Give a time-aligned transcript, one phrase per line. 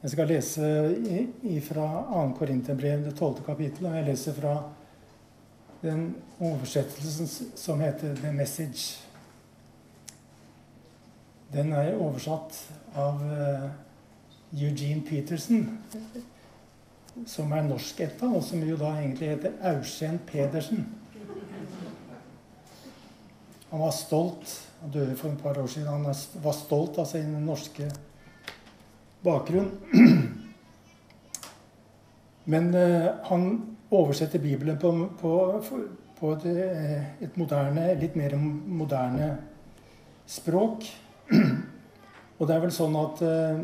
[0.00, 0.62] Jeg skal lese
[1.60, 2.20] fra 2.
[2.38, 3.42] Korinterbrev, det 12.
[3.44, 4.54] kapittel, og jeg leser fra
[5.82, 9.04] den oversettelsen som heter 'The Message'.
[11.52, 12.56] Den er oversatt
[12.96, 13.70] av eh,
[14.62, 15.78] Eugene Peterson,
[17.26, 20.86] som er norskætta, og som jo da egentlig heter Aursén Pedersen.
[23.70, 25.88] Han var stolt Han døde for et par år siden.
[25.88, 26.04] Han
[26.42, 27.90] var stolt av sin norske
[29.24, 29.70] bakgrunn.
[32.52, 35.32] Men uh, han oversetter Bibelen på, på,
[36.20, 39.30] på et, eh, et, moderne, litt mer moderne
[40.30, 40.86] språk.
[42.38, 43.60] Og det er vel sånn at uh,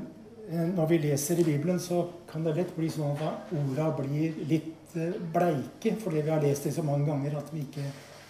[0.74, 4.72] når vi leser i Bibelen, så kan det lett bli sånn at orda blir litt
[4.96, 7.82] bleike fordi vi har lest det så mange ganger at vi ikke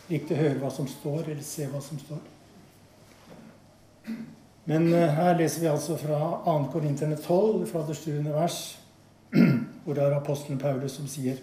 [0.09, 2.23] riktig høre hva som står, eller se hva som står.
[4.66, 6.56] Men uh, her leser vi altså fra 2.
[6.73, 8.12] Korinterne 12, fra det 7.
[8.34, 8.61] vers,
[9.85, 11.38] hvor det er apostelen Paulus som sier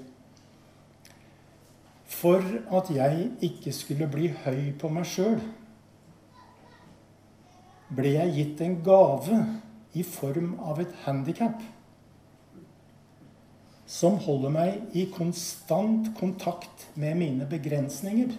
[2.08, 5.40] For at jeg ikke skulle bli høy på meg sjøl,
[7.94, 9.40] ble jeg gitt en gave
[9.94, 11.62] i form av et handikap
[13.94, 18.32] som holder meg i konstant kontakt med mine begrensninger.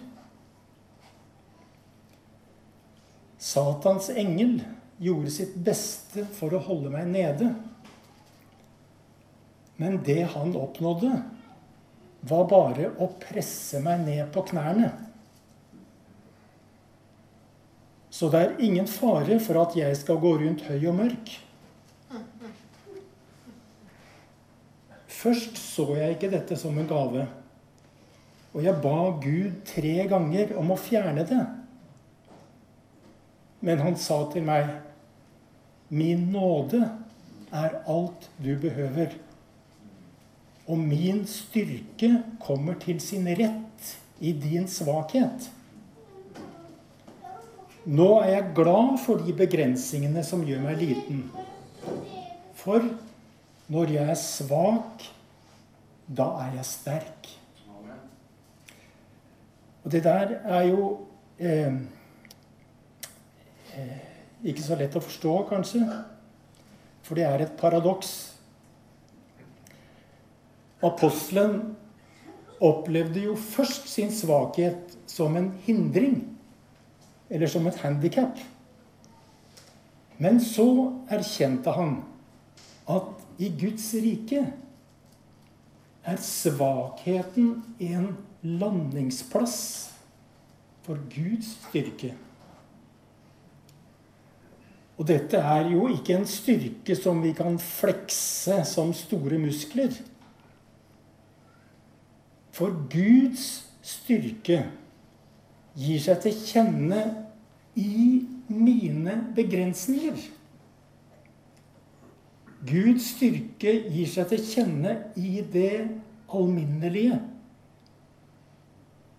[3.39, 4.57] Satans engel
[4.97, 7.49] gjorde sitt beste for å holde meg nede.
[9.81, 11.11] Men det han oppnådde,
[12.25, 14.89] var bare å presse meg ned på knærne.
[18.09, 21.33] Så det er ingen fare for at jeg skal gå rundt høy og mørk.
[25.11, 27.25] Først så jeg ikke dette som en gave,
[28.55, 31.43] og jeg ba Gud tre ganger om å fjerne det.
[33.65, 34.69] Men han sa til meg,
[35.89, 36.89] 'Min nåde
[37.51, 39.17] er alt du behøver.'
[40.67, 45.51] Og min styrke kommer til sin rett i din svakhet.
[47.85, 51.19] Nå er jeg glad for de begrensningene som gjør meg liten.
[52.57, 52.81] For
[53.69, 55.05] når jeg er svak,
[56.09, 57.29] da er jeg sterk.
[59.83, 61.05] Og det der er jo
[61.37, 61.77] eh,
[63.75, 65.85] Eh, ikke så lett å forstå, kanskje.
[67.05, 68.11] For det er et paradoks.
[70.85, 71.75] Apostelen
[72.63, 76.23] opplevde jo først sin svakhet som en hindring.
[77.29, 78.37] Eller som et handikap.
[80.17, 80.67] Men så
[81.11, 81.97] erkjente han
[82.87, 84.45] at i Guds rike
[86.05, 88.11] er svakheten en
[88.45, 89.57] landingsplass
[90.85, 92.13] for Guds styrke.
[94.95, 99.91] Og dette er jo ikke en styrke som vi kan flekse som store muskler.
[102.55, 104.61] For Guds styrke
[105.75, 107.01] gir seg til kjenne
[107.75, 110.15] i mine begrensninger.
[112.65, 115.89] Guds styrke gir seg til kjenne i det
[116.31, 117.19] alminnelige.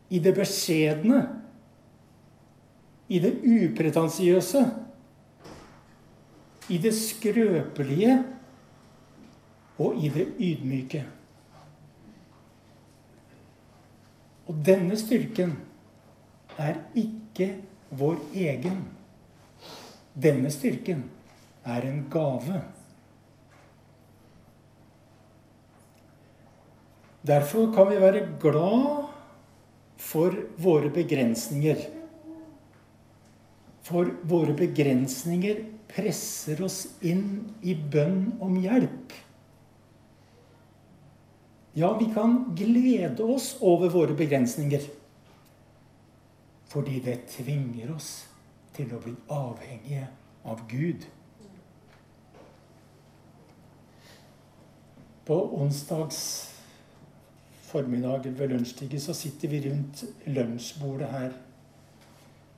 [0.08, 1.20] I det beskjedne.
[3.12, 4.64] I det upretensiøse
[6.68, 8.16] i det skrøpelige
[9.78, 11.04] og i det ydmyke.
[14.46, 15.56] Og denne styrken
[16.58, 17.50] er ikke
[17.98, 18.80] vår egen.
[20.14, 21.04] Denne styrken
[21.66, 22.62] er en gave.
[27.26, 29.06] Derfor kan vi være glad
[29.98, 31.80] for våre begrensninger.
[33.86, 35.64] For våre begrensninger
[35.96, 39.14] presser oss inn i bønn om hjelp.
[41.76, 44.84] Ja, vi kan glede oss over våre begrensninger.
[46.72, 48.10] Fordi det tvinger oss
[48.76, 50.06] til å bli avhengige
[50.48, 51.04] av Gud.
[55.26, 56.20] På onsdags
[57.66, 61.32] formiddag ved lunsjtider så sitter vi rundt lunsjbordet her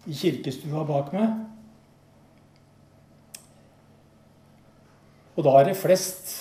[0.06, 1.57] i kirkestua bak meg.
[5.38, 6.32] Og da er det flest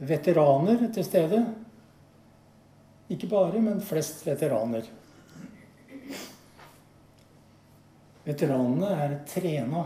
[0.00, 1.42] veteraner til stede.
[3.12, 4.86] Ikke bare, men flest veteraner.
[8.24, 9.82] Veteranene er trena.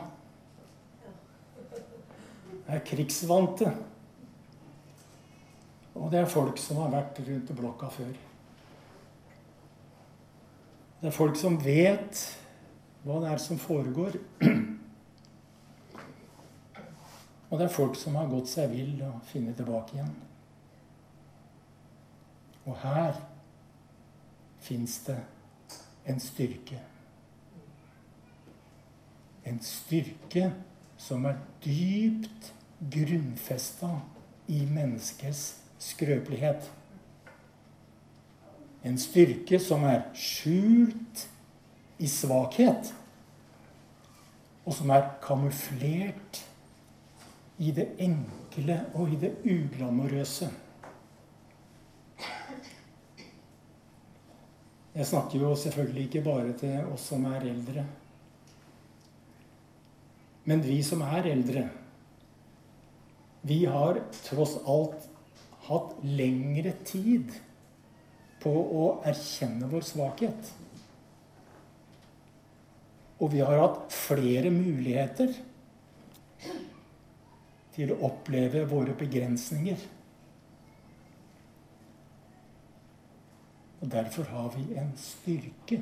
[2.70, 3.72] Er krigsvante.
[5.98, 8.14] Og det er folk som har vært rundt blokka før.
[11.02, 12.22] Det er folk som vet
[13.02, 14.14] hva det er som foregår.
[17.52, 20.12] Og det er folk som har gått seg vill og funnet tilbake igjen.
[22.64, 23.18] Og her
[24.64, 25.18] fins det
[26.08, 26.78] en styrke.
[29.44, 30.46] En styrke
[30.96, 32.54] som er dypt
[32.94, 33.90] grunnfesta
[34.48, 35.42] i menneskets
[35.82, 36.70] skrøpelighet.
[38.82, 41.26] En styrke som er skjult
[42.00, 42.94] i svakhet,
[44.64, 46.40] og som er kamuflert
[47.62, 50.48] i det enkle og i det uglamorøse.
[54.92, 57.84] Jeg snakker jo selvfølgelig ikke bare til oss som er eldre.
[60.44, 61.62] Men vi som er eldre,
[63.46, 65.06] vi har tross alt
[65.68, 67.30] hatt lengre tid
[68.42, 70.50] på å erkjenne vår svakhet.
[73.22, 75.30] Og vi har hatt flere muligheter
[77.72, 79.82] til å oppleve våre begrensninger.
[83.82, 85.80] Og derfor har vi en styrke.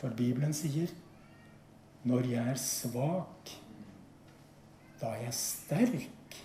[0.00, 0.92] For Bibelen sier
[2.08, 3.50] når jeg er svak,
[5.00, 6.36] da er jeg sterk.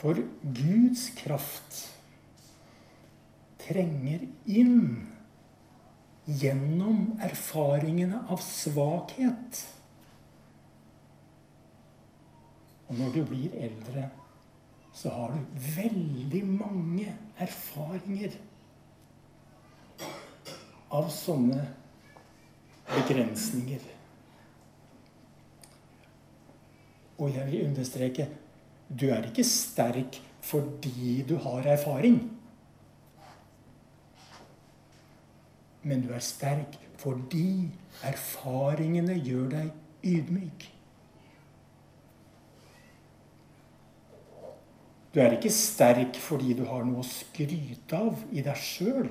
[0.00, 1.78] For Guds kraft
[3.62, 5.13] trenger inn
[6.24, 9.60] gjennom erfaringene av svakhet.
[12.88, 14.08] Og når du blir eldre,
[14.94, 17.08] så har du veldig mange
[17.42, 18.36] erfaringer
[20.94, 21.64] av sånne
[22.92, 23.82] begrensninger.
[27.18, 28.28] Og jeg vil understreke
[28.88, 32.18] du er ikke sterk fordi du har erfaring.
[35.84, 37.68] Men du er sterk fordi
[38.06, 40.70] erfaringene gjør deg ydmyk.
[45.14, 49.06] Du er ikke sterk fordi du har noe å skryte av i deg sjøl.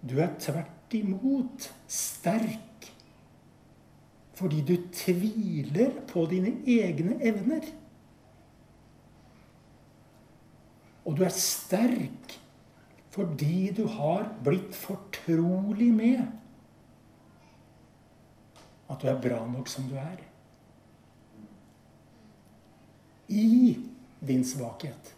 [0.00, 2.88] Du er tvert imot sterk
[4.40, 7.66] fordi du tviler på dine egne evner.
[11.04, 12.38] Og du er sterk
[13.10, 16.20] fordi du har blitt fortrolig med
[18.90, 20.18] at du er bra nok som du er.
[23.30, 23.78] I
[24.26, 25.14] din svakhet.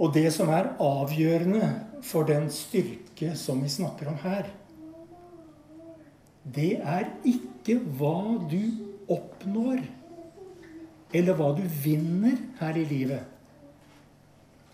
[0.00, 1.66] Og det som er avgjørende
[2.06, 4.46] for den styrke som vi snakker om her,
[6.46, 8.62] det er ikke hva du
[9.10, 9.82] oppnår
[11.12, 13.24] eller hva du vinner her i livet.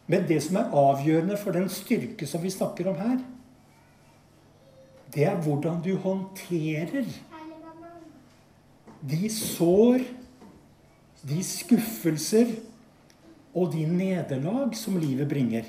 [0.07, 3.17] Men det som er avgjørende for den styrke som vi snakker om her,
[5.15, 7.07] det er hvordan du håndterer
[9.07, 10.05] de sår,
[11.27, 12.53] de skuffelser
[13.57, 15.67] og de nederlag som livet bringer.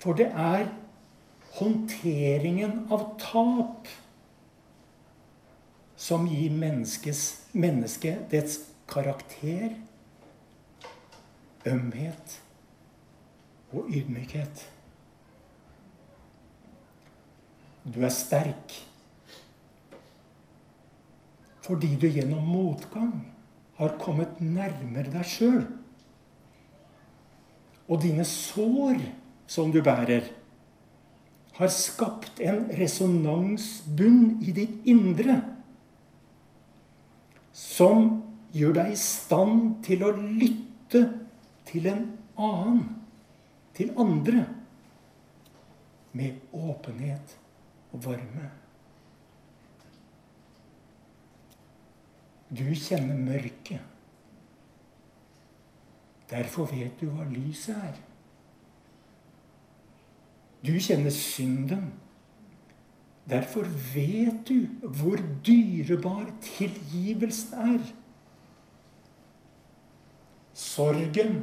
[0.00, 0.68] For det er
[1.58, 3.88] håndteringen av tap
[5.96, 8.58] som gir mennesket dets
[8.90, 9.74] karakter,
[11.66, 12.40] ømhet
[13.72, 14.64] og ydmykhet.
[17.84, 18.80] Du er sterk
[21.64, 23.22] fordi du gjennom motgang
[23.78, 25.62] har kommet nærmere deg sjøl.
[27.88, 29.00] Og dine sår
[29.48, 30.28] som du bærer,
[31.54, 35.38] har skapt en resonansbunn i ditt indre
[37.54, 38.10] som
[38.54, 41.04] gjør deg i stand til å lytte
[41.68, 42.84] til en annen,
[43.74, 44.44] til andre,
[46.14, 47.32] med åpenhet
[47.94, 48.50] og varme.
[52.54, 53.82] Du kjenner mørket.
[56.30, 57.98] Derfor vet du hva lyset er.
[60.64, 61.90] Du kjenner synden.
[63.30, 63.64] Derfor
[63.94, 67.92] vet du hvor dyrebar tilgivelsen er.
[70.54, 71.38] Sorgen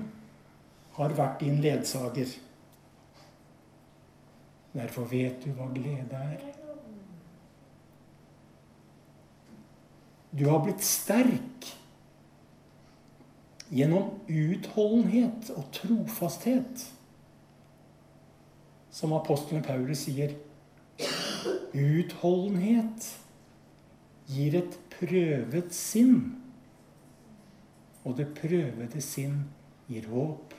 [0.94, 2.38] har vært din ledsager.
[4.74, 6.44] Derfor vet du hva glede er.
[10.32, 11.68] Du har blitt sterk
[13.72, 16.86] gjennom utholdenhet og trofasthet.
[18.92, 20.38] Som apostelen Paulus sier
[21.74, 23.08] Utholdenhet
[24.32, 26.18] gir et prøvet sinn.
[28.06, 29.44] Og det prøvede sinn
[29.90, 30.56] gir håp.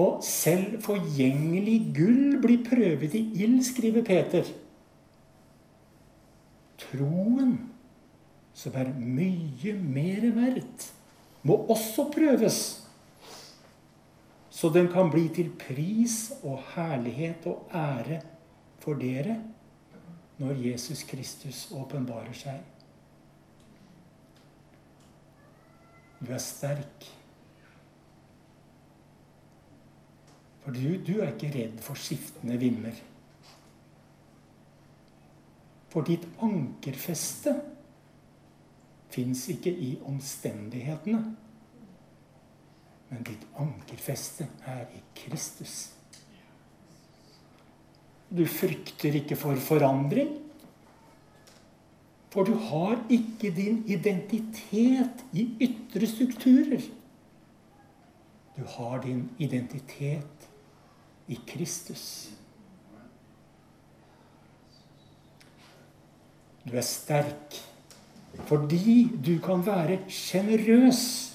[0.00, 4.46] Og selv forgjengelig gull blir prøvet i ild, skriver Peter.
[6.80, 7.56] Troen,
[8.54, 10.90] som er mye mer verdt,
[11.42, 12.79] må også prøves.
[14.60, 18.18] Så den kan bli til pris og herlighet og ære
[18.82, 19.38] for dere
[20.40, 22.60] når Jesus Kristus åpenbarer seg.
[26.20, 27.08] Du er sterk.
[30.60, 33.00] For du, du er ikke redd for skiftende vinder.
[35.88, 37.56] For ditt ankerfeste
[39.10, 41.24] fins ikke i omstendighetene.
[43.10, 45.90] Men ditt ankerfeste er i Kristus.
[48.30, 50.36] Du frykter ikke for forandring.
[52.30, 56.84] For du har ikke din identitet i ytre strukturer.
[58.54, 60.46] Du har din identitet
[61.26, 62.30] i Kristus.
[66.62, 67.58] Du er sterk
[68.46, 71.29] fordi du kan være sjenerøs.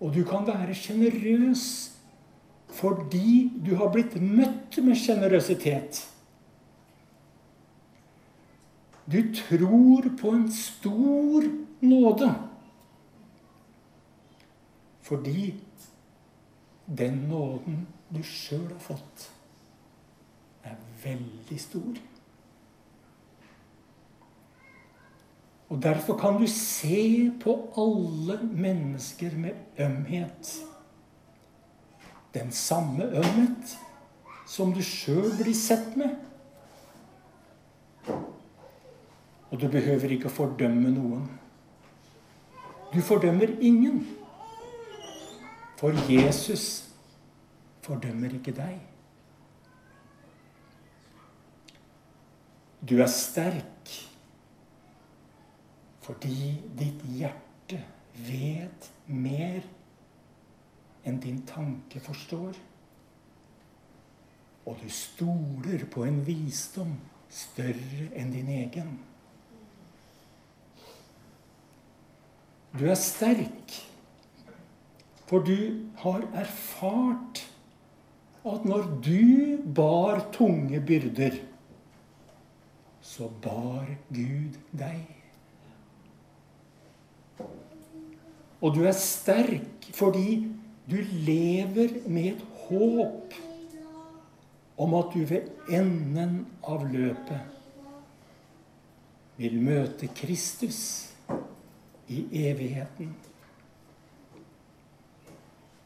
[0.00, 1.92] Og du kan være sjenerøs
[2.76, 6.02] fordi du har blitt møtt med sjenerøsitet.
[9.06, 11.46] Du tror på en stor
[11.80, 12.32] nåde
[15.06, 15.54] fordi
[16.98, 19.28] den nåden du sjøl har fått,
[20.66, 20.74] er
[21.04, 22.00] veldig stor.
[25.68, 30.52] Og Derfor kan du se på alle mennesker med ømhet.
[32.34, 33.78] Den samme ømhet
[34.46, 36.14] som du sjøl blir sett med.
[39.50, 41.26] Og du behøver ikke å fordømme noen.
[42.94, 44.04] Du fordømmer ingen.
[45.76, 46.86] For Jesus
[47.82, 48.78] fordømmer ikke deg.
[52.86, 53.75] Du er sterk
[56.06, 57.80] fordi ditt hjerte
[58.28, 59.64] vet mer
[61.06, 62.54] enn din tanke forstår.
[64.66, 66.94] Og du stoler på en visdom
[67.30, 68.94] større enn din egen.
[72.76, 73.74] Du er sterk,
[75.26, 77.42] for du har erfart
[78.46, 81.40] at når du bar tunge byrder,
[83.02, 85.15] så bar Gud deg.
[88.66, 90.40] Og du er sterk fordi
[90.90, 90.96] du
[91.26, 93.34] lever med et håp
[94.82, 97.54] om at du ved enden av løpet
[99.38, 100.80] vil møte Kristus
[102.10, 103.14] i evigheten.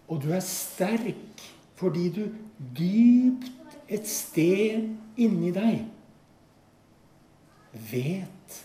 [0.08, 1.44] Og du er sterk
[1.80, 2.25] fordi du
[2.76, 3.52] dypt
[3.90, 4.88] et sted
[5.20, 5.84] inni deg
[7.92, 8.58] vet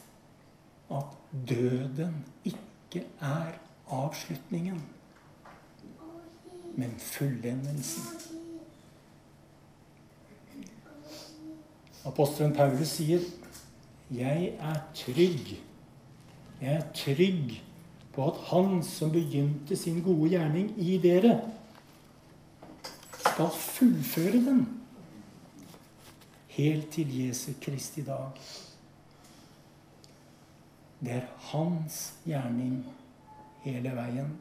[0.95, 1.15] at
[1.51, 2.17] døden
[2.47, 4.81] ikke er avslutningen,
[6.75, 8.03] men fullendelsen.
[12.05, 13.19] Apostelen Paulus sier,
[14.11, 15.61] 'Jeg er trygg'.
[16.61, 17.63] Jeg er trygg
[18.13, 21.41] på at Han som begynte sin gode gjerning i dere,
[23.19, 24.81] skal fullføre den
[26.55, 28.31] helt til Jesu Kristi dag.
[30.99, 32.85] Det er hans gjerning
[33.65, 34.31] hele veien.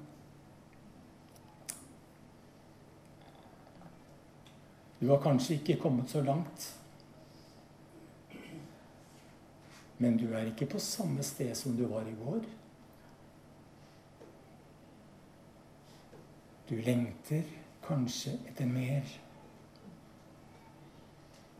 [5.01, 6.71] Du har kanskje ikke kommet så langt.
[9.99, 12.45] Men du er ikke på samme sted som du var i går.
[16.69, 17.45] Du lengter
[17.85, 19.05] kanskje etter mer.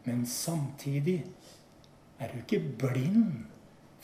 [0.05, 1.23] Men samtidig
[2.19, 3.45] er du ikke blind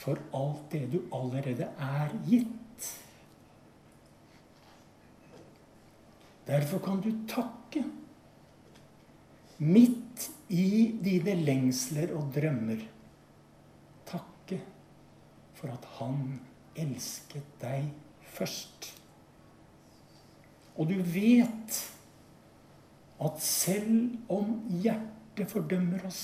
[0.01, 2.89] for alt det du allerede er gitt.
[6.47, 7.83] Derfor kan du takke.
[9.61, 12.81] Midt i dine lengsler og drømmer.
[14.09, 14.57] Takke
[15.57, 16.39] for at han
[16.75, 17.91] elsket deg
[18.33, 18.89] først.
[20.75, 21.81] Og du vet
[23.21, 26.23] at selv om hjertet fordømmer oss,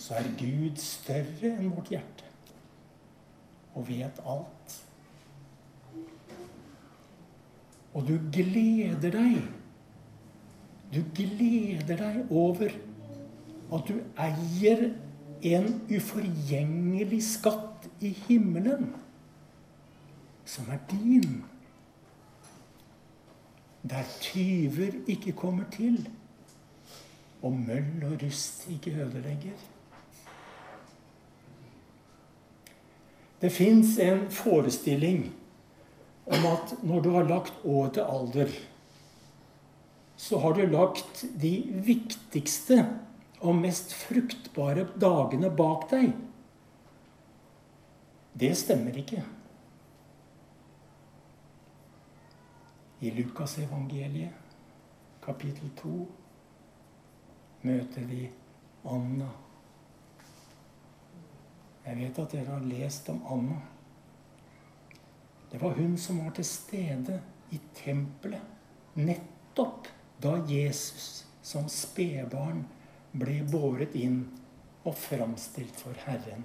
[0.00, 2.26] så er Gud større enn vårt hjerte
[3.78, 4.78] og vet alt.
[7.94, 9.40] Og du gleder deg.
[10.94, 12.72] Du gleder deg over
[13.70, 14.88] at du eier
[15.50, 18.90] en uforgjengelig skatt i himmelen
[20.44, 21.42] som er din.
[23.82, 26.08] der tyver ikke kommer til,
[27.42, 29.56] og møll og rust ikke ødelegger.
[33.40, 35.32] Det fins en forestilling
[36.30, 38.52] om at når du har lagt Å til alder,
[40.20, 41.54] så har du lagt de
[41.86, 42.82] viktigste
[43.40, 46.12] og mest fruktbare dagene bak deg.
[48.40, 49.22] Det stemmer ikke.
[53.00, 54.36] I Lukasevangeliet,
[55.24, 55.94] kapittel 2,
[57.64, 58.26] møter vi
[58.84, 59.30] Anna.
[61.86, 63.62] Jeg vet at dere har lest om Anna.
[65.50, 69.88] Det var hun som var til stede i tempelet nettopp
[70.22, 72.62] da Jesus som spedbarn
[73.12, 74.22] ble båret inn
[74.86, 76.44] og framstilt for Herren,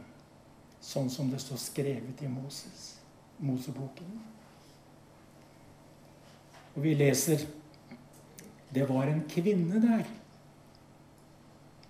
[0.81, 2.95] sånn som det står skrevet i Moses,
[3.37, 4.17] Moseboken.
[6.75, 7.45] Og vi leser
[8.75, 10.07] det var en kvinne der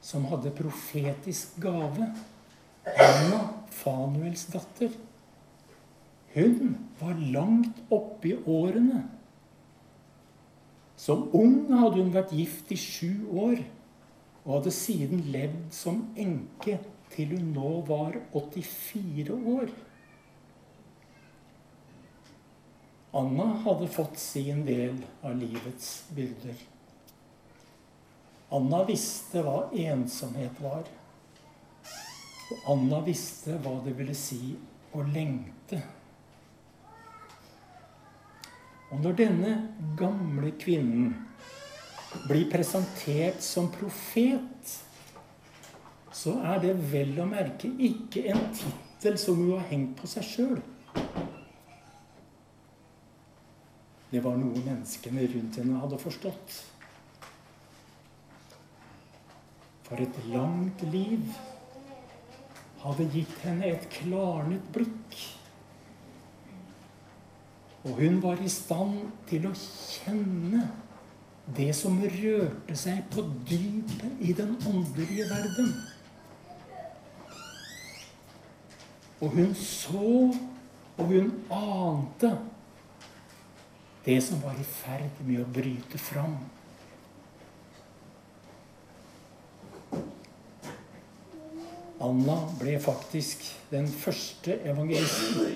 [0.06, 2.12] som hadde profetisk gave.
[2.86, 3.40] Anna,
[3.74, 4.92] Fanuels datter.
[6.36, 9.06] Hun var langt oppe i årene.
[11.00, 13.64] Som ung hadde hun vært gift i sju år
[14.46, 16.78] og hadde siden levd som enke
[17.16, 19.72] til hun nå var 84 år.
[23.16, 26.58] Anna hadde fått sin del av livets byrder.
[28.56, 30.84] Anna visste hva ensomhet var.
[32.46, 34.54] Og Anna visste hva det ville si
[34.94, 35.80] å lengte.
[38.94, 39.54] Og når denne
[39.98, 41.14] gamle kvinnen
[42.28, 44.76] blir presentert som profet,
[46.16, 50.28] så er det vel å merke ikke en tittel som hun har hengt på seg
[50.30, 50.62] sjøl.
[54.14, 56.62] Det var noe menneskene rundt henne hadde forstått.
[59.86, 61.26] For et langt liv
[62.86, 65.18] hadde gitt henne et klarnet blikk.
[67.86, 68.98] Og hun var i stand
[69.30, 70.64] til å kjenne
[71.56, 75.70] det som rørte seg på dypet i den åndelige verden.
[79.22, 80.34] Og hun så,
[80.98, 82.34] og hun ante
[84.06, 86.36] det som var i ferd med å bryte fram.
[92.06, 95.54] Anna ble faktisk den første evangelisten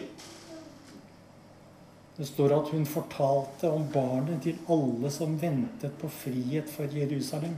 [2.19, 7.53] det står at hun fortalte om barnet til alle som ventet på frihet for Jerusalem.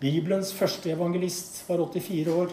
[0.00, 2.50] Bibelens første evangelist var 84 år.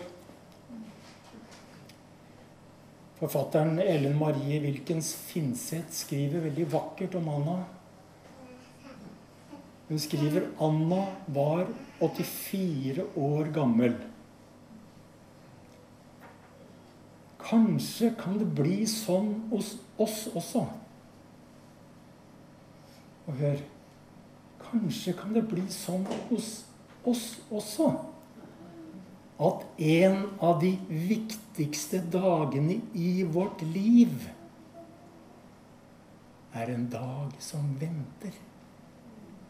[3.18, 7.56] Forfatteren Ellen Marie Wilkens Finseth skriver veldig vakkert om Anna.
[9.88, 11.66] Hun skriver Anna var
[12.04, 13.98] 84 år gammel.
[17.42, 20.66] Kanskje kan det bli sånn hos oss også.
[23.28, 23.62] Og hør
[24.74, 26.48] Kanskje kan det bli sånn hos
[27.06, 27.92] oss også.
[29.44, 34.30] At en av de viktigste dagene i vårt liv
[36.58, 38.34] er en dag som venter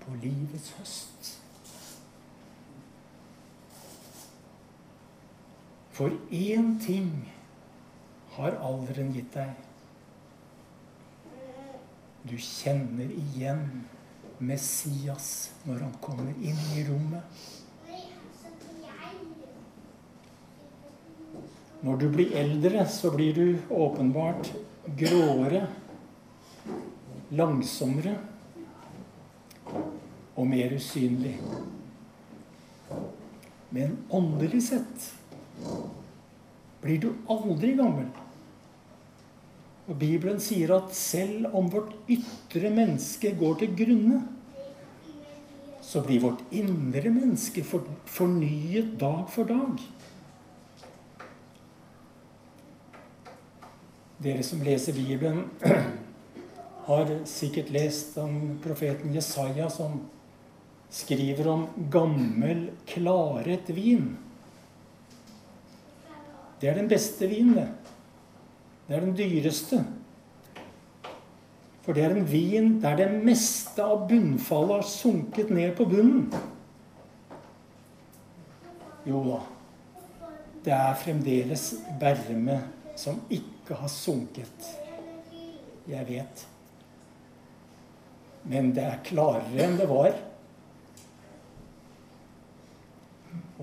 [0.03, 1.33] på livets høst.
[5.93, 7.11] For én ting
[8.35, 9.72] har alderen gitt deg.
[12.23, 13.65] Du kjenner igjen
[14.39, 17.41] Messias når han kommer inn i rommet.
[21.83, 24.53] Når du blir eldre, så blir du åpenbart
[24.95, 25.65] gråere,
[27.35, 28.15] langsommere
[30.39, 31.35] og mer usynlig.
[33.75, 35.09] Men åndelig sett
[36.83, 38.07] blir du aldri gammel.
[39.83, 44.21] Og Bibelen sier at selv om vårt ytre menneske går til grunne,
[45.83, 49.83] så blir vårt indre menneske fornyet dag for dag.
[54.23, 55.49] Dere som leser Bibelen,
[56.87, 59.99] har sikkert lest om profeten Jesaja som
[60.93, 64.13] skriver om gammel, klaret vin.
[66.61, 67.92] Det er den beste vinen, det.
[68.87, 69.79] Det er den dyreste.
[71.83, 76.29] For det er en vin der det meste av bunnfallet har sunket ned på bunnen.
[79.03, 79.41] Jo da,
[80.63, 81.65] det er fremdeles
[81.99, 82.61] berme
[82.95, 84.69] som ikke har sunket.
[85.89, 86.45] Jeg vet.
[88.47, 90.15] Men det er klarere enn det var.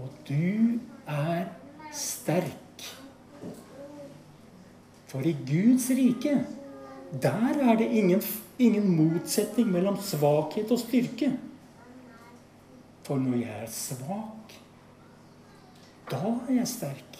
[0.00, 1.48] Og du er
[1.92, 2.69] sterk.
[5.10, 6.36] For i Guds rike,
[7.22, 8.22] der er det ingen,
[8.58, 11.32] ingen motsetning mellom svakhet og styrke.
[13.02, 14.54] For når jeg er svak,
[16.10, 17.18] da er jeg sterk.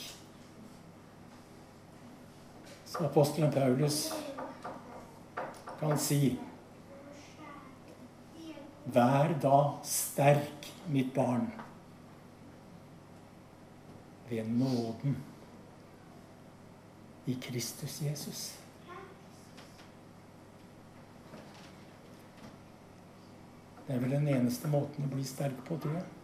[2.87, 4.05] Så apostelen Paulus
[5.81, 6.37] kan si
[8.90, 11.44] Vær da sterk, mitt barn,
[14.31, 15.14] ved nåden
[17.30, 18.40] i Kristus Jesus.
[23.86, 26.19] Det er vel den eneste måten å bli sterk på, tror jeg.